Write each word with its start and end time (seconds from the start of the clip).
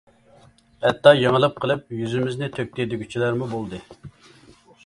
ھەتتا 0.85 1.13
«يېڭىلىپ 1.17 1.59
قېلىپ 1.65 1.93
يۈزىمىزنى 1.99 2.49
تۆكتى» 2.57 2.89
دېگۈچىلەرمۇ 2.95 3.51
بولدى. 3.55 3.83